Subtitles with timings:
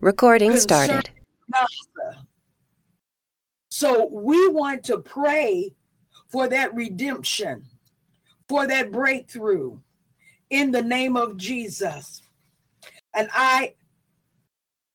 [0.00, 1.10] Recording started.
[3.68, 5.74] So we want to pray
[6.28, 7.64] for that redemption,
[8.48, 9.78] for that breakthrough
[10.50, 12.22] in the name of Jesus.
[13.14, 13.74] And I,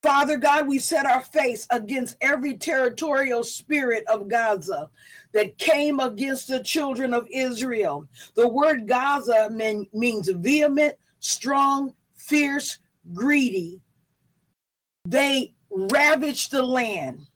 [0.02, 4.88] Father God, we set our face against every territorial spirit of Gaza
[5.32, 8.06] that came against the children of Israel.
[8.36, 12.78] The word Gaza mean, means vehement, strong, fierce,
[13.12, 13.82] greedy.
[15.04, 17.26] They ravaged the land.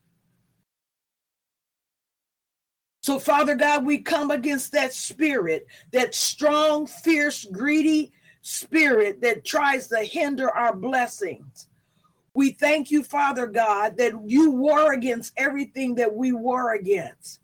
[3.02, 9.88] So, Father God, we come against that spirit, that strong, fierce, greedy spirit that tries
[9.88, 11.68] to hinder our blessings.
[12.34, 17.40] We thank you, Father God, that you war against everything that we war against.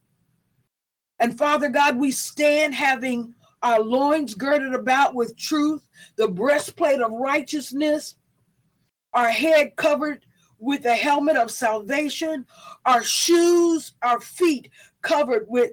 [1.18, 5.82] And Father God, we stand having our loins girded about with truth,
[6.16, 8.16] the breastplate of righteousness,
[9.14, 10.26] our head covered
[10.58, 12.46] with the helmet of salvation,
[12.84, 14.70] our shoes, our feet
[15.02, 15.72] covered with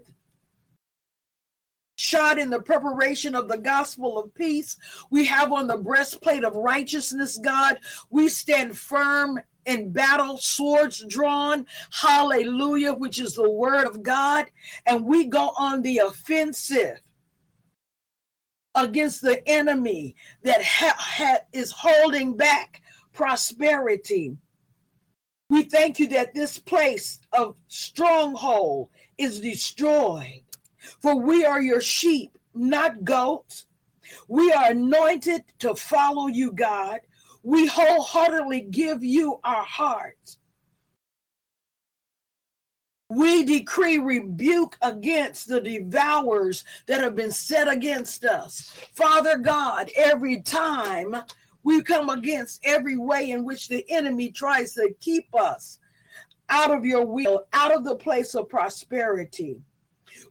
[1.96, 4.76] shot in the preparation of the gospel of peace.
[5.12, 7.78] We have on the breastplate of righteousness, God.
[8.10, 14.48] We stand firm in battle, swords drawn, hallelujah, which is the word of God.
[14.88, 17.00] And we go on the offensive
[18.74, 22.81] against the enemy that ha- ha- is holding back
[23.14, 24.38] prosperity.
[25.50, 30.44] We thank you that this place of stronghold is destroyed.
[31.02, 33.66] For we are your sheep, not goats.
[34.28, 37.00] We are anointed to follow you, God.
[37.44, 40.38] We wholeheartedly give you our hearts.
[43.10, 48.72] We decree rebuke against the devourers that have been set against us.
[48.94, 51.18] Father God, every time
[51.64, 55.80] we come against every way in which the enemy tries to keep us
[56.50, 59.58] out of your will, out of the place of prosperity.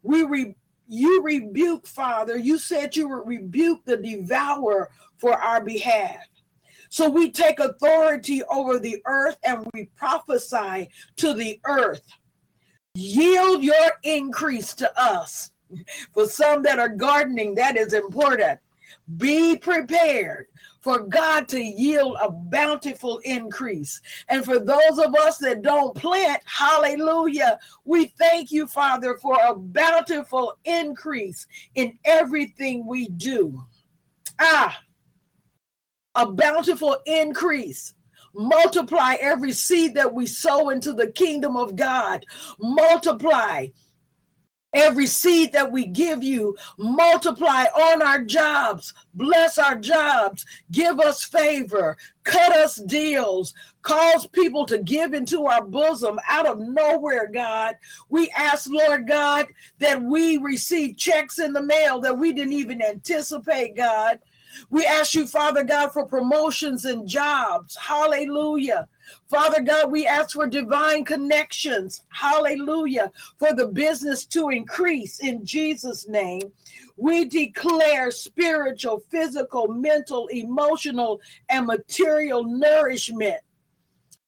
[0.02, 0.56] We re-
[0.88, 2.36] you rebuke, Father.
[2.36, 6.26] You said you would rebuke the devourer for our behalf.
[6.88, 12.02] So we take authority over the earth and we prophesy to the earth.
[12.94, 15.52] Yield your increase to us.
[16.12, 18.58] For some that are gardening, that is important.
[19.16, 20.46] Be prepared
[20.80, 24.00] for God to yield a bountiful increase.
[24.28, 29.54] And for those of us that don't plant, hallelujah, we thank you, Father, for a
[29.54, 33.62] bountiful increase in everything we do.
[34.38, 34.80] Ah,
[36.14, 37.94] a bountiful increase.
[38.32, 42.24] Multiply every seed that we sow into the kingdom of God.
[42.60, 43.66] Multiply
[44.72, 51.24] Every seed that we give you, multiply on our jobs, bless our jobs, give us
[51.24, 57.74] favor, cut us deals, cause people to give into our bosom out of nowhere, God.
[58.10, 59.46] We ask, Lord God,
[59.80, 64.20] that we receive checks in the mail that we didn't even anticipate, God.
[64.68, 67.76] We ask you, Father God, for promotions and jobs.
[67.76, 68.88] Hallelujah.
[69.28, 72.02] Father God, we ask for divine connections.
[72.08, 73.12] Hallelujah.
[73.38, 76.52] For the business to increase in Jesus' name.
[76.96, 83.40] We declare spiritual, physical, mental, emotional, and material nourishment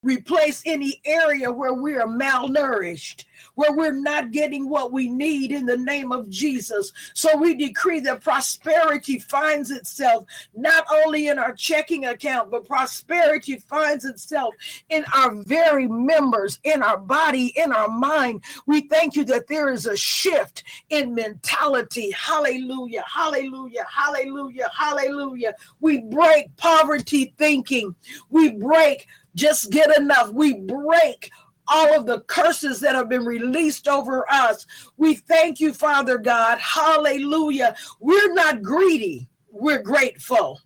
[0.03, 3.25] replace any area where we are malnourished,
[3.55, 6.93] where we're not getting what we need in the name of Jesus.
[7.15, 10.25] So we decree that prosperity finds itself
[10.55, 14.55] not only in our checking account, but prosperity finds itself
[14.89, 18.43] in our very members, in our body, in our mind.
[18.67, 22.11] We thank you that there is a shift in mentality.
[22.11, 25.55] Hallelujah, hallelujah, hallelujah, hallelujah.
[25.81, 27.95] We break poverty thinking,
[28.31, 30.31] we break just get enough.
[30.31, 31.31] We break
[31.69, 34.67] all of the curses that have been released over us.
[34.97, 36.59] We thank you, Father God.
[36.59, 37.75] Hallelujah.
[38.01, 40.61] We're not greedy, we're grateful.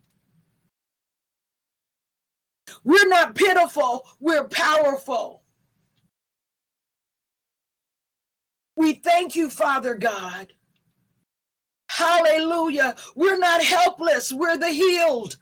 [2.83, 5.43] We're not pitiful, we're powerful.
[8.77, 10.53] We thank you, Father God.
[11.89, 12.95] Hallelujah.
[13.15, 15.37] We're not helpless, we're the healed.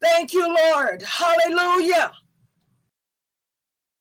[0.00, 1.02] Thank you, Lord.
[1.02, 2.12] Hallelujah.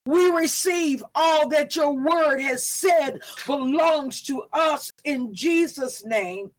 [0.07, 6.49] We receive all that your word has said belongs to us in Jesus' name.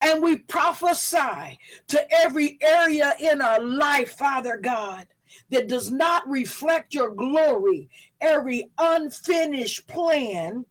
[0.00, 1.58] And we prophesy
[1.88, 5.08] to every area in our life, Father God,
[5.50, 7.90] that does not reflect your glory,
[8.22, 10.64] every unfinished plan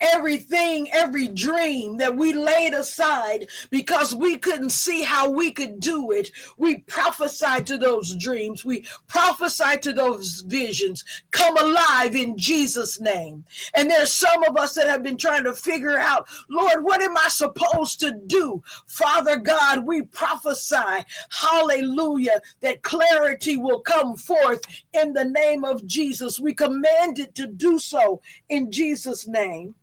[0.00, 6.10] everything, every dream that we laid aside because we couldn't see how we could do
[6.10, 6.30] it.
[6.56, 8.64] We prophesied to those dreams.
[8.64, 11.04] We prophesied to those visions.
[11.30, 13.44] Come alive in Jesus' name.
[13.74, 17.16] And there's some of us that have been trying to figure out, Lord, what am
[17.16, 18.62] I supposed to do?
[18.86, 24.60] Father God, we prophesy, hallelujah, that clarity will come forth
[24.92, 26.40] in the name of Jesus.
[26.40, 29.74] We command it to do so in Jesus' name.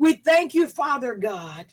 [0.00, 1.66] We thank you, Father God.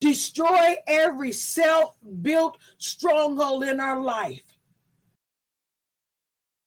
[0.00, 4.44] Destroy every self built stronghold in our life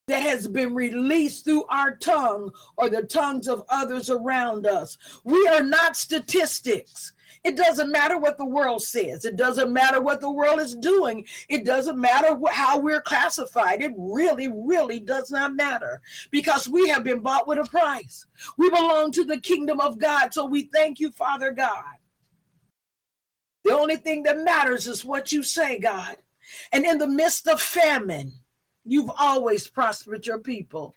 [0.07, 4.97] that has been released through our tongue or the tongues of others around us.
[5.23, 7.13] We are not statistics.
[7.45, 9.23] It doesn't matter what the world says.
[9.23, 11.27] It doesn't matter what the world is doing.
[11.47, 13.83] It doesn't matter how we're classified.
[13.83, 16.01] It really, really does not matter
[16.31, 18.25] because we have been bought with a price.
[18.57, 20.33] We belong to the kingdom of God.
[20.33, 21.83] So we thank you, Father God.
[23.63, 26.15] The only thing that matters is what you say, God.
[26.71, 28.33] And in the midst of famine,
[28.83, 30.95] you've always prospered your people.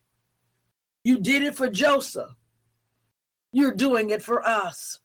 [1.04, 2.30] You did it for Joseph.
[3.52, 4.98] You're doing it for us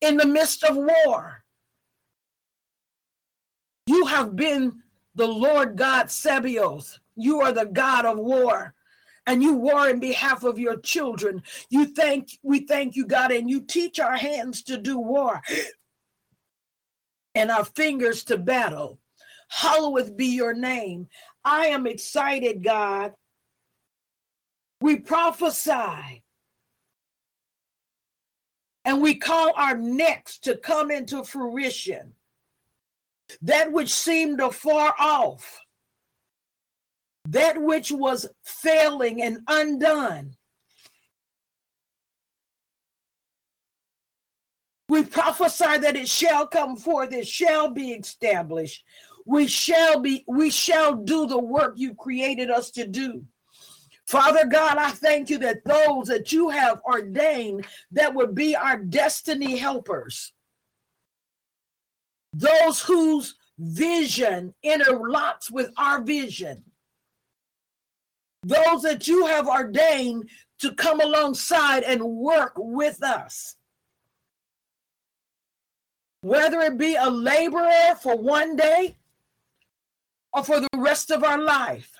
[0.00, 1.44] in the midst of war.
[3.86, 4.82] You have been
[5.14, 6.98] the Lord God Sabaoth.
[7.16, 8.74] You are the God of war.
[9.26, 11.42] And you war in behalf of your children.
[11.68, 15.42] You thank we thank you, God, and you teach our hands to do war
[17.34, 18.98] and our fingers to battle.
[19.48, 21.08] Hallowed be your name.
[21.44, 23.12] I am excited, God.
[24.80, 26.22] We prophesy
[28.90, 32.12] and we call our next to come into fruition.
[33.40, 35.60] That which seemed afar off,
[37.28, 40.34] that which was failing and undone.
[44.88, 48.82] We prophesy that it shall come forth, it shall be established.
[49.24, 53.24] We shall be, we shall do the work you created us to do.
[54.10, 58.76] Father God, I thank you that those that you have ordained that would be our
[58.76, 60.32] destiny helpers,
[62.32, 66.64] those whose vision interlocks with our vision,
[68.42, 70.28] those that you have ordained
[70.58, 73.54] to come alongside and work with us.
[76.22, 78.96] Whether it be a laborer for one day
[80.32, 81.99] or for the rest of our life.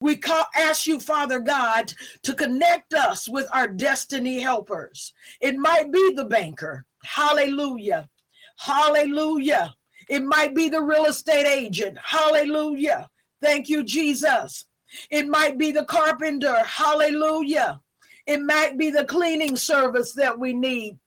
[0.00, 1.92] We call, ask you, Father God,
[2.22, 5.12] to connect us with our destiny helpers.
[5.40, 6.84] It might be the banker.
[7.04, 8.08] Hallelujah.
[8.56, 9.74] Hallelujah.
[10.08, 11.98] It might be the real estate agent.
[12.02, 13.08] Hallelujah.
[13.42, 14.64] Thank you, Jesus.
[15.10, 16.62] It might be the carpenter.
[16.64, 17.80] Hallelujah.
[18.26, 20.98] It might be the cleaning service that we need.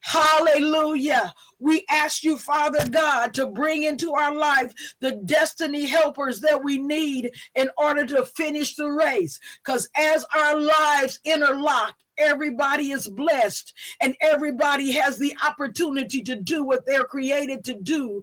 [0.00, 1.34] Hallelujah.
[1.58, 6.78] We ask you, Father God, to bring into our life the destiny helpers that we
[6.78, 9.38] need in order to finish the race.
[9.64, 16.64] Because as our lives interlock, everybody is blessed and everybody has the opportunity to do
[16.64, 18.22] what they're created to do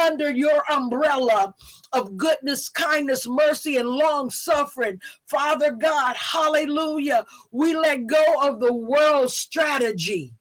[0.00, 1.54] under your umbrella
[1.92, 5.00] of goodness, kindness, mercy, and long suffering.
[5.26, 7.26] Father God, hallelujah.
[7.50, 10.32] We let go of the world's strategy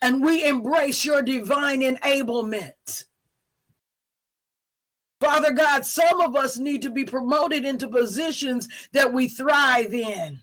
[0.00, 3.04] and we embrace your divine enablement.
[5.20, 10.40] Father God, some of us need to be promoted into positions that we thrive in.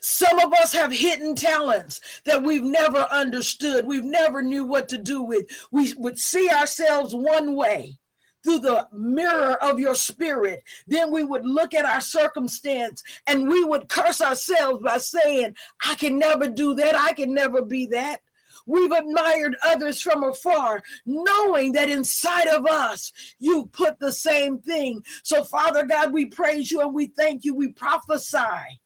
[0.00, 3.86] Some of us have hidden talents that we've never understood.
[3.86, 5.46] We've never knew what to do with.
[5.72, 7.98] We would see ourselves one way
[8.46, 13.64] through the mirror of your spirit, then we would look at our circumstance and we
[13.64, 16.94] would curse ourselves by saying, I can never do that.
[16.94, 18.20] I can never be that.
[18.64, 25.02] We've admired others from afar, knowing that inside of us, you put the same thing.
[25.24, 27.52] So, Father God, we praise you and we thank you.
[27.52, 28.78] We prophesy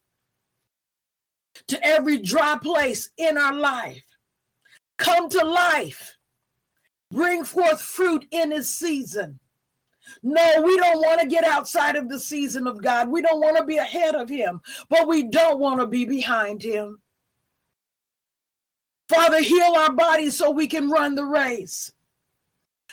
[1.68, 4.04] to every dry place in our life.
[4.96, 6.16] Come to life.
[7.10, 9.38] Bring forth fruit in its season.
[10.22, 13.08] No, we don't want to get outside of the season of God.
[13.08, 16.62] We don't want to be ahead of Him, but we don't want to be behind
[16.62, 17.00] Him.
[19.08, 21.92] Father, heal our bodies so we can run the race.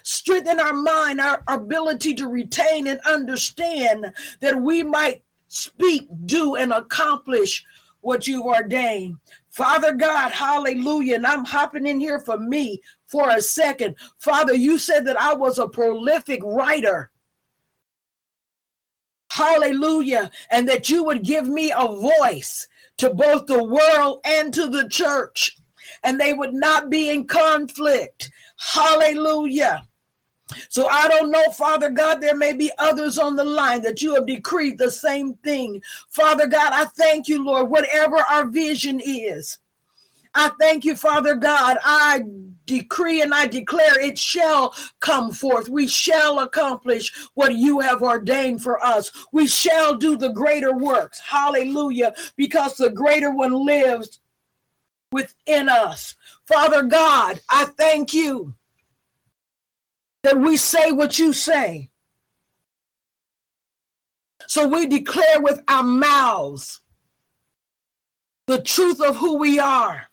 [0.03, 6.71] Strengthen our mind, our ability to retain and understand that we might speak, do, and
[6.71, 7.63] accomplish
[8.01, 9.17] what you've ordained.
[9.49, 11.15] Father God, hallelujah.
[11.15, 13.95] And I'm hopping in here for me for a second.
[14.19, 17.11] Father, you said that I was a prolific writer.
[19.31, 20.31] Hallelujah.
[20.51, 24.89] And that you would give me a voice to both the world and to the
[24.89, 25.55] church,
[26.03, 28.31] and they would not be in conflict.
[28.57, 29.83] Hallelujah.
[30.69, 34.15] So I don't know, Father God, there may be others on the line that you
[34.15, 35.81] have decreed the same thing.
[36.09, 39.59] Father God, I thank you, Lord, whatever our vision is.
[40.37, 41.77] I thank you, Father God.
[41.83, 42.21] I
[42.65, 45.67] decree and I declare it shall come forth.
[45.67, 49.11] We shall accomplish what you have ordained for us.
[49.31, 51.19] We shall do the greater works.
[51.19, 52.13] Hallelujah.
[52.35, 54.19] Because the greater one lives
[55.11, 56.13] within us.
[56.47, 58.53] Father God, I thank you
[60.21, 61.89] that we say what you say.
[64.45, 66.79] So we declare with our mouths
[68.45, 70.07] the truth of who we are.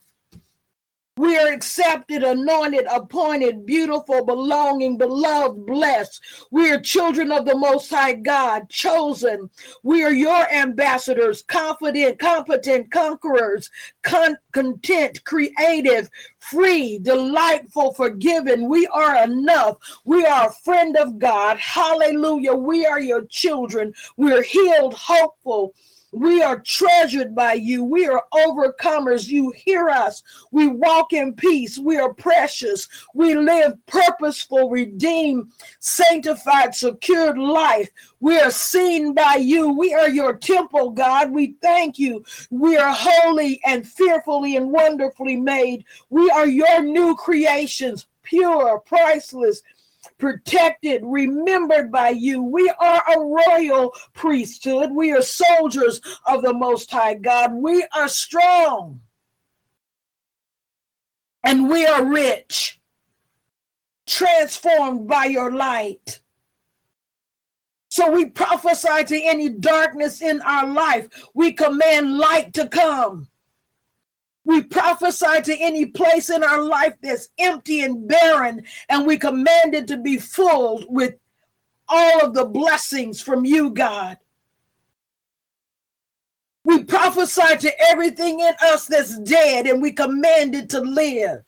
[1.16, 6.20] We are accepted, anointed, appointed, beautiful, belonging, beloved, blessed.
[6.50, 9.48] We are children of the Most High God, chosen.
[9.84, 13.70] We are your ambassadors, confident, competent, conquerors,
[14.02, 18.68] con- content, creative, free, delightful, forgiven.
[18.68, 19.76] We are enough.
[20.04, 21.58] We are a friend of God.
[21.58, 22.54] Hallelujah.
[22.54, 23.94] We are your children.
[24.16, 25.74] We're healed, hopeful
[26.14, 27.82] we are treasured by you.
[27.82, 29.26] We are overcomers.
[29.26, 30.22] You hear us.
[30.52, 31.76] We walk in peace.
[31.76, 32.88] We are precious.
[33.14, 37.90] We live purposeful, redeemed, sanctified, secured life.
[38.20, 39.72] We are seen by you.
[39.72, 41.32] We are your temple, God.
[41.32, 42.24] We thank you.
[42.50, 45.84] We are holy and fearfully and wonderfully made.
[46.10, 49.62] We are your new creations, pure, priceless,
[50.18, 52.42] protected, remembered by you.
[52.42, 54.92] We are a royal priesthood.
[54.92, 57.52] We are soldiers of the Most High God.
[57.54, 59.00] We are strong
[61.42, 62.80] and we are rich,
[64.06, 66.20] transformed by your light.
[67.88, 71.08] So we prophesy to any darkness in our life.
[71.34, 73.28] We command light to come.
[74.44, 79.74] We prophesy to any place in our life that's empty and barren, and we command
[79.74, 81.14] it to be filled with
[81.88, 84.18] all of the blessings from you, God.
[86.64, 91.42] We prophesy to everything in us that's dead, and we command it to live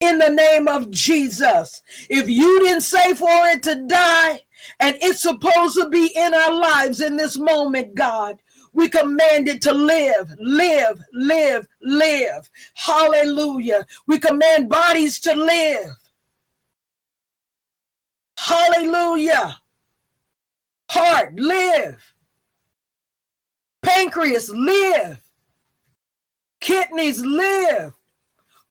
[0.00, 1.82] in the name of Jesus.
[2.08, 4.42] If you didn't say for it to die,
[4.80, 8.38] and it's supposed to be in our lives in this moment, God,
[8.72, 12.50] we command it to live, live, live, live.
[12.74, 13.86] Hallelujah.
[14.06, 15.96] We command bodies to live.
[18.36, 19.58] Hallelujah.
[20.90, 22.14] Heart, live.
[23.82, 25.20] Pancreas, live.
[26.60, 27.94] Kidneys, live.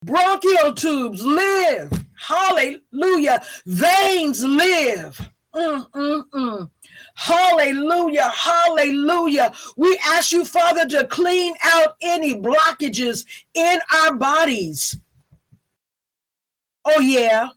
[0.04, 1.92] Bronchial tubes, live.
[2.20, 3.44] Hallelujah.
[3.66, 5.30] Veins, live.
[5.56, 6.70] Mm, mm, mm.
[7.18, 8.30] Hallelujah.
[8.30, 9.52] Hallelujah.
[9.76, 14.96] We ask you, Father, to clean out any blockages in our bodies.
[16.86, 17.50] Oh, yeah.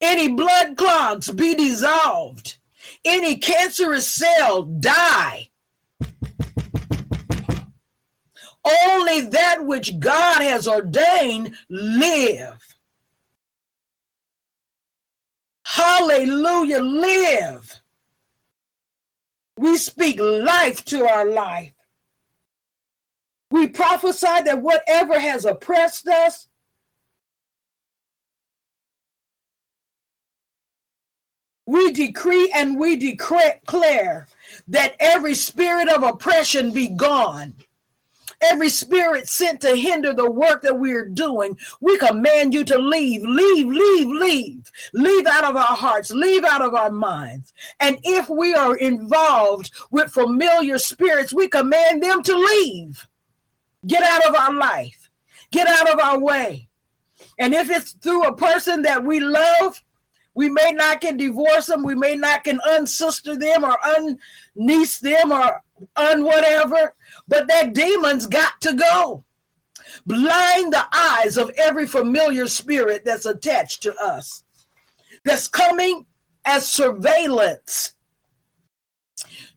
[0.00, 2.56] Any blood clots be dissolved.
[3.04, 5.50] Any cancerous cell die.
[8.64, 12.73] Only that which God has ordained live.
[15.74, 16.78] Hallelujah.
[16.78, 17.80] Live.
[19.58, 21.72] We speak life to our life.
[23.50, 26.46] We prophesy that whatever has oppressed us,
[31.66, 34.28] we decree and we declare
[34.68, 37.52] that every spirit of oppression be gone
[38.40, 43.22] every spirit sent to hinder the work that we're doing, we command you to leave,
[43.22, 47.52] leave, leave, leave, leave out of our hearts, leave out of our minds.
[47.80, 53.06] And if we are involved with familiar spirits, we command them to leave.
[53.86, 55.10] Get out of our life,
[55.50, 56.68] get out of our way.
[57.38, 59.82] And if it's through a person that we love,
[60.34, 65.32] we may not can divorce them, we may not can unsister them or unniece them
[65.32, 65.62] or
[65.96, 66.94] un whatever,
[67.28, 69.24] but that demon's got to go.
[70.06, 74.42] Blind the eyes of every familiar spirit that's attached to us,
[75.24, 76.04] that's coming
[76.44, 77.92] as surveillance.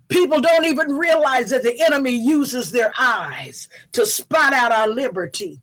[0.10, 5.62] People don't even realize that the enemy uses their eyes to spot out our liberty.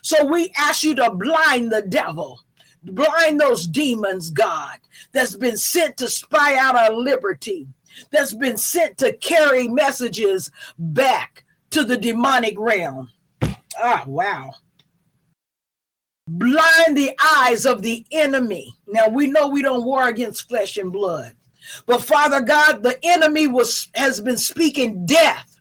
[0.00, 2.40] So we ask you to blind the devil,
[2.84, 4.78] blind those demons, God,
[5.12, 7.66] that's been sent to spy out our liberty,
[8.10, 13.10] that's been sent to carry messages back to the demonic realm.
[13.82, 14.54] Ah, wow.
[16.28, 18.74] Blind the eyes of the enemy.
[18.86, 21.34] Now we know we don't war against flesh and blood.
[21.86, 25.51] But Father God, the enemy was has been speaking death.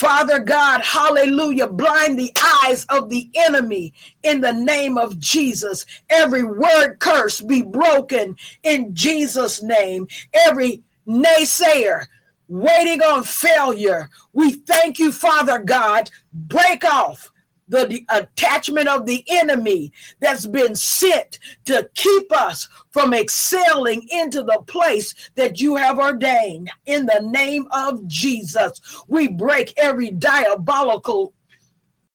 [0.00, 2.32] Father God, hallelujah, blind the
[2.64, 3.92] eyes of the enemy
[4.22, 5.84] in the name of Jesus.
[6.08, 10.08] Every word curse be broken in Jesus' name.
[10.32, 12.06] Every naysayer
[12.48, 16.10] waiting on failure, we thank you, Father God.
[16.32, 17.29] Break off
[17.70, 24.62] the, attachment of the enemy that's been sent to keep us from excelling into the
[24.66, 26.70] place that you have ordained.
[26.86, 31.32] In the name of Jesus, we break every diabolical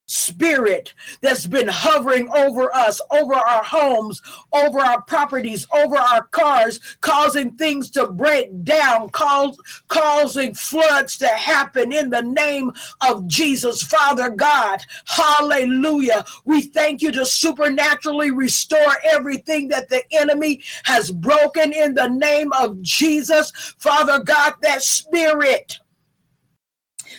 [0.08, 4.22] spirit that's been hovering over us, over our homes,
[4.54, 11.92] over our properties, over our cars, causing things to break down, causing floods to happen
[11.92, 12.72] in the name
[13.02, 14.82] of Jesus, Father God.
[15.06, 16.24] Hallelujah.
[16.46, 22.52] We thank you to supernaturally restore everything that the enemy has broken in the name
[22.54, 25.80] of Jesus, Father God, that spirit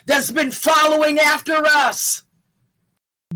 [0.07, 2.23] that's been following after us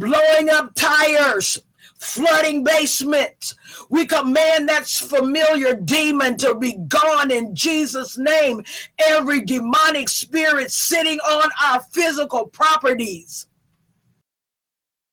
[0.01, 1.59] blowing up tires,
[1.99, 3.55] flooding basements.
[3.91, 8.65] We command that familiar demon to be gone in Jesus' name.
[8.99, 13.47] Every demonic spirit sitting on our physical properties.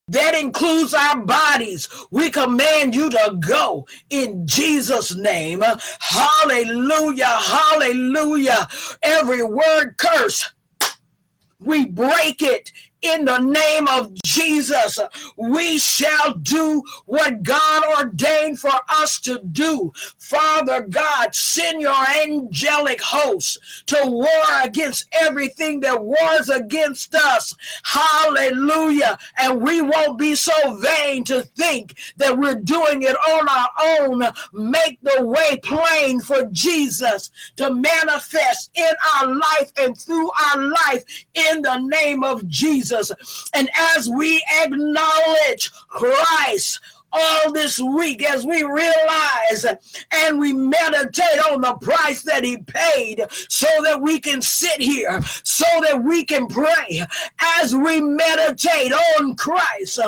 [0.09, 1.89] That includes our bodies.
[2.11, 5.61] We command you to go in Jesus' name.
[5.99, 7.25] Hallelujah.
[7.25, 8.69] Hallelujah.
[9.03, 10.49] Every word curse,
[11.59, 12.71] we break it
[13.07, 14.99] in the name of Jesus,
[15.37, 19.93] we shall do what God ordained for us to do.
[20.17, 24.27] Father God, send your angelic hosts to war
[24.63, 27.55] against everything that wars against us.
[27.83, 29.17] Hallelujah.
[29.37, 33.69] And we won't be so vain to think that we're doing it on our
[34.01, 34.23] own.
[34.53, 41.03] Make the way plain for Jesus to manifest in our life and through our life
[41.33, 42.96] in the name of Jesus.
[43.53, 46.79] And as we acknowledge Christ,
[47.11, 49.65] all this week as we realize
[50.11, 55.21] and we meditate on the price that he paid so that we can sit here,
[55.43, 57.05] so that we can pray
[57.61, 59.99] as we meditate on Christ,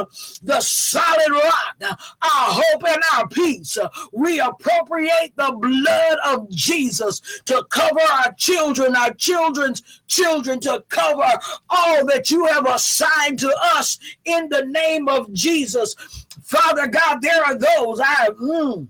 [0.43, 3.77] the solid rock, our hope and our peace.
[4.11, 11.29] We appropriate the blood of Jesus to cover our children, our children's children, to cover
[11.69, 15.95] all that you have assigned to us in the name of Jesus.
[16.43, 18.87] Father God, there are those I mm,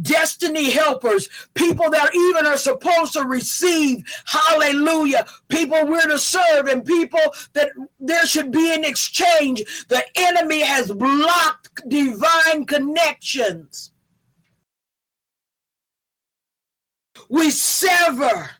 [0.00, 6.84] destiny helpers, people that even are supposed to receive, hallelujah, people we're to serve, and
[6.84, 7.20] people
[7.52, 9.86] that there should be an exchange.
[9.88, 13.92] The enemy has blocked divine connections.
[17.28, 18.50] We sever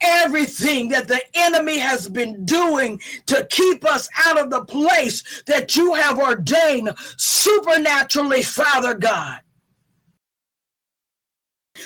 [0.00, 5.76] everything that the enemy has been doing to keep us out of the place that
[5.76, 9.40] you have ordained supernaturally, Father God.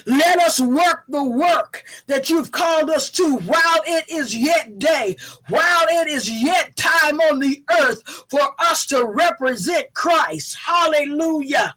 [0.06, 5.16] Let us work the work that you've called us to while it is yet day,
[5.48, 10.56] while it is yet time on the earth for us to represent Christ.
[10.56, 11.74] Hallelujah.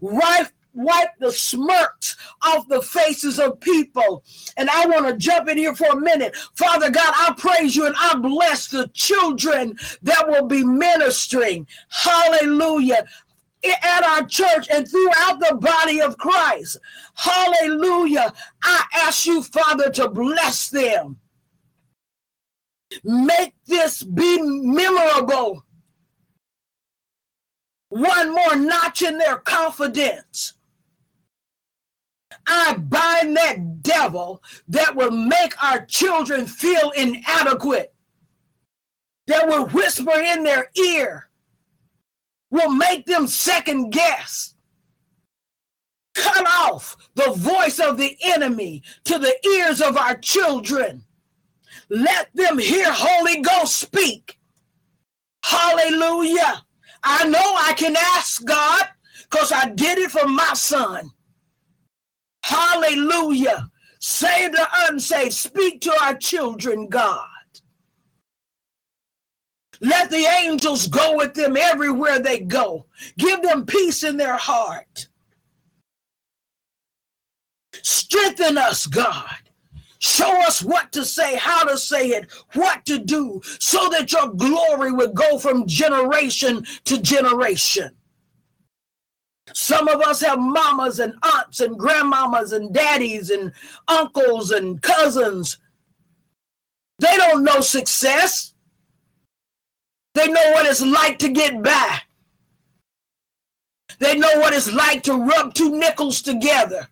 [0.00, 4.24] Right wipe the smirks off the faces of people.
[4.56, 6.36] And I want to jump in here for a minute.
[6.54, 11.66] Father God, I praise you and I bless the children that will be ministering.
[11.88, 13.04] Hallelujah.
[13.64, 16.78] At our church and throughout the body of Christ.
[17.14, 18.32] Hallelujah.
[18.64, 21.18] I ask you, Father, to bless them.
[23.04, 25.64] Make this be memorable
[27.92, 30.54] one more notch in their confidence.
[32.46, 37.94] I bind that devil that will make our children feel inadequate,
[39.26, 41.28] that will whisper in their ear,
[42.50, 44.54] will make them second guess.
[46.14, 51.04] Cut off the voice of the enemy to the ears of our children.
[51.88, 54.38] Let them hear Holy Ghost speak
[55.42, 56.64] Hallelujah.
[57.02, 58.84] I know I can ask God
[59.30, 61.10] because I did it for my son.
[62.42, 63.70] Hallelujah.
[64.00, 65.32] Save the unsaved.
[65.32, 67.28] Speak to our children, God.
[69.80, 72.86] Let the angels go with them everywhere they go.
[73.18, 75.08] Give them peace in their heart.
[77.82, 79.28] Strengthen us, God.
[79.98, 84.28] Show us what to say, how to say it, what to do, so that your
[84.28, 87.90] glory would go from generation to generation.
[89.54, 93.52] Some of us have mamas and aunts and grandmamas and daddies and
[93.88, 95.58] uncles and cousins.
[96.98, 98.54] They don't know success.
[100.14, 101.98] They know what it's like to get by.
[103.98, 106.88] They know what it's like to rub two nickels together.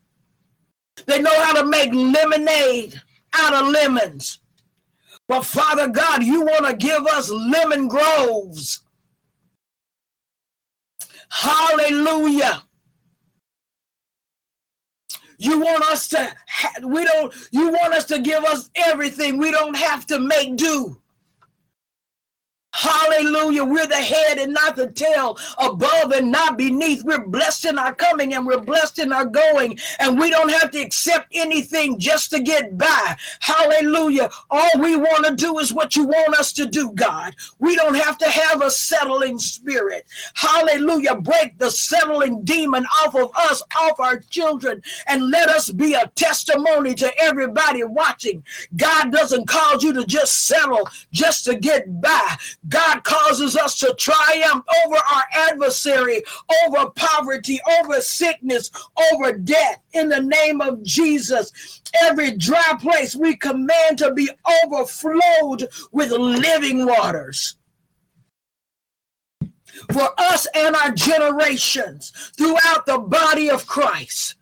[1.07, 3.01] They know how to make lemonade
[3.35, 4.41] out of lemons.
[5.29, 8.83] But Father God, you want to give us lemon groves.
[11.31, 12.63] Hallelujah.
[15.39, 16.35] You want us to,
[16.85, 19.39] we don't, you want us to give us everything.
[19.39, 21.00] We don't have to make do.
[22.73, 23.65] Hallelujah.
[23.65, 27.03] We're the head and not the tail, above and not beneath.
[27.03, 29.79] We're blessed in our coming and we're blessed in our going.
[29.99, 33.17] And we don't have to accept anything just to get by.
[33.41, 34.31] Hallelujah.
[34.51, 37.35] All we want to do is what you want us to do, God.
[37.59, 40.07] We don't have to have a settling spirit.
[40.35, 41.17] Hallelujah.
[41.17, 46.07] Break the settling demon off of us, off our children, and let us be a
[46.15, 48.45] testimony to everybody watching.
[48.77, 52.37] God doesn't cause you to just settle just to get by.
[52.69, 56.23] God causes us to triumph over our adversary,
[56.67, 58.71] over poverty, over sickness,
[59.13, 59.79] over death.
[59.93, 64.29] In the name of Jesus, every dry place we command to be
[64.65, 67.57] overflowed with living waters
[69.93, 74.37] for us and our generations throughout the body of Christ.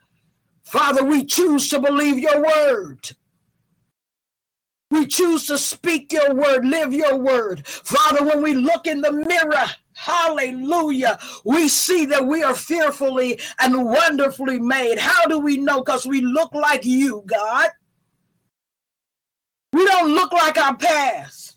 [0.65, 3.11] Father, we choose to believe your word.
[4.91, 7.67] We choose to speak your word, live your word.
[7.67, 13.85] Father, when we look in the mirror, hallelujah, we see that we are fearfully and
[13.85, 14.99] wonderfully made.
[14.99, 15.83] How do we know?
[15.83, 17.69] Because we look like you, God.
[19.75, 21.57] We don't look like our past.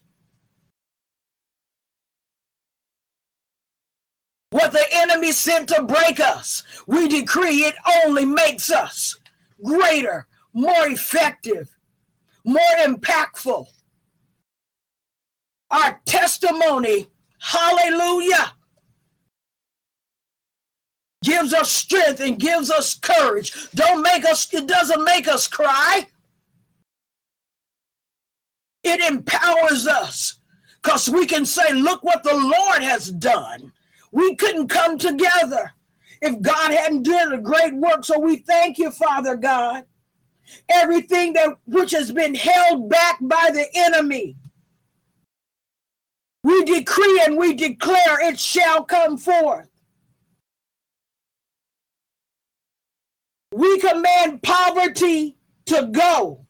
[4.49, 9.17] What the enemy sent to break us, we decree it only makes us
[9.63, 11.73] greater, more effective,
[12.43, 13.67] more impactful.
[15.69, 17.07] Our testimony,
[17.39, 18.53] hallelujah,
[21.23, 23.53] gives us strength and gives us courage.
[23.73, 26.07] Don't make us, it doesn't make us cry.
[28.83, 30.39] It empowers us
[30.81, 33.71] because we can say, look what the Lord has done.
[34.11, 35.71] We couldn't come together
[36.21, 38.03] if God hadn't done a great work.
[38.03, 39.85] So we thank you, Father God
[40.69, 44.35] everything that which has been held back by the enemy.
[46.43, 49.69] We decree and we declare it shall come forth.
[53.53, 56.45] We command poverty to go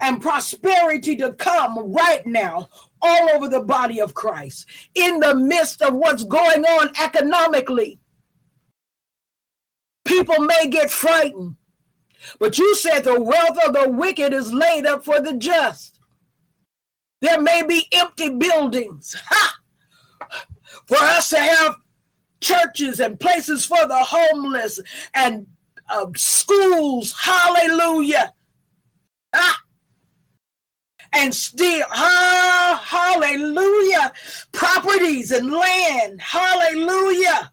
[0.00, 2.68] and prosperity to come right now
[3.00, 8.00] all over the body of Christ in the midst of what's going on economically.
[10.04, 11.56] People may get frightened.
[12.38, 16.00] But you said the wealth of the wicked is laid up for the just.
[17.20, 19.56] There may be empty buildings ha!
[20.86, 21.76] for us to have
[22.40, 24.80] churches and places for the homeless
[25.14, 25.46] and
[25.88, 27.14] uh, schools.
[27.18, 28.32] Hallelujah.
[29.32, 29.60] Ah,
[31.14, 34.12] and still, ah, hallelujah,
[34.52, 37.50] properties and land, hallelujah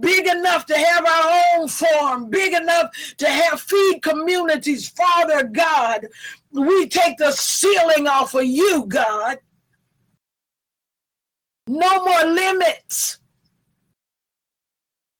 [0.00, 4.88] big enough to have our own farm, big enough to have feed communities.
[4.88, 6.06] Father God,
[6.52, 9.38] we take the ceiling off of you, God.
[11.66, 13.18] No more limits.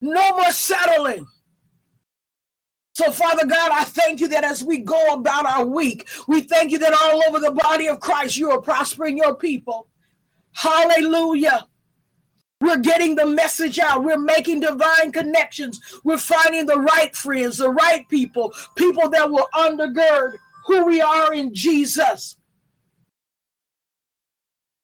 [0.01, 1.27] No more settling.
[2.95, 6.71] So, Father God, I thank you that as we go about our week, we thank
[6.71, 9.89] you that all over the body of Christ, you are prospering your people.
[10.53, 11.67] Hallelujah.
[12.61, 14.03] We're getting the message out.
[14.03, 15.81] We're making divine connections.
[16.05, 21.35] We're finding the right friends, the right people, people that will undergird who we are
[21.35, 22.37] in Jesus.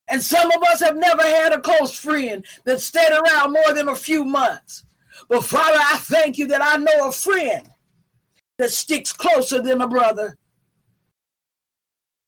[0.08, 3.88] And some of us have never had a close friend that stayed around more than
[3.88, 4.84] a few months.
[5.28, 7.70] But Father, I thank you that I know a friend
[8.58, 10.36] that sticks closer than a brother.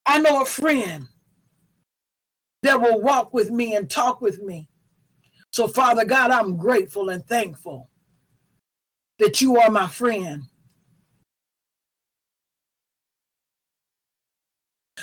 [0.07, 1.09] I know a friend
[2.63, 4.69] that will walk with me and talk with me
[5.55, 7.89] So, Father God, I'm grateful and thankful
[9.21, 10.43] that you are my friend.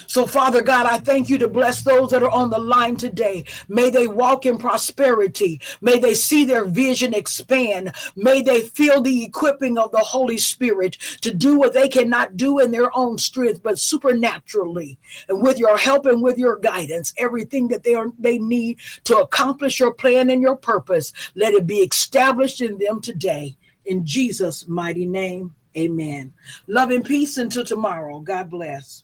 [0.08, 3.45] So, Father God, I thank you to bless those that are on the line today.
[3.67, 5.60] May they walk in prosperity.
[5.82, 7.93] May they see their vision expand.
[8.15, 12.60] May they feel the equipping of the Holy Spirit to do what they cannot do
[12.60, 14.97] in their own strength, but supernaturally.
[15.27, 19.17] And with your help and with your guidance, everything that they, are, they need to
[19.17, 23.58] accomplish your plan and your purpose, let it be established in them today.
[23.86, 26.34] In Jesus' mighty name, amen.
[26.67, 28.19] Love and peace until tomorrow.
[28.19, 29.04] God bless.